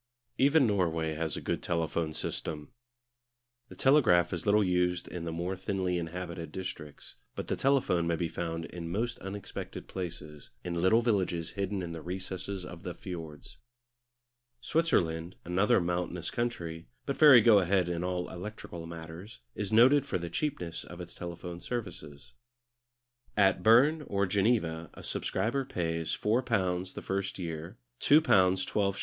Even 0.39 0.65
Norway 0.65 1.13
has 1.13 1.37
a 1.37 1.41
good 1.41 1.61
telephone 1.61 2.11
system. 2.11 2.71
The 3.69 3.75
telegraph 3.75 4.33
is 4.33 4.47
little 4.47 4.63
used 4.63 5.07
in 5.07 5.25
the 5.25 5.31
more 5.31 5.55
thinly 5.55 5.99
inhabited 5.99 6.51
districts, 6.51 7.17
but 7.35 7.49
the 7.49 7.55
telephone 7.55 8.07
may 8.07 8.15
be 8.15 8.27
found 8.27 8.65
in 8.65 8.89
most 8.91 9.19
unexpected 9.19 9.87
places, 9.87 10.49
in 10.63 10.73
little 10.73 11.03
villages 11.03 11.51
hidden 11.51 11.83
in 11.83 11.91
the 11.91 12.01
recesses 12.01 12.65
of 12.65 12.81
the 12.81 12.95
fiords. 12.95 13.57
Switzerland, 14.59 15.35
another 15.45 15.79
mountainous 15.79 16.31
country, 16.31 16.87
but 17.05 17.15
very 17.15 17.39
go 17.39 17.59
ahead 17.59 17.87
in 17.87 18.03
all 18.03 18.27
electrical 18.31 18.87
matters, 18.87 19.41
is 19.53 19.71
noted 19.71 20.03
for 20.07 20.17
the 20.17 20.31
cheapness 20.31 20.83
of 20.83 20.99
its 20.99 21.13
telephone 21.13 21.59
services. 21.59 22.33
At 23.37 23.61
Berne 23.61 24.01
or 24.07 24.25
Geneva 24.25 24.89
a 24.95 25.03
subscriber 25.03 25.63
pays 25.63 26.17
£4 26.17 26.95
the 26.95 27.03
first 27.03 27.37
year, 27.37 27.77
£2, 27.99 28.19
12s. 28.19 28.99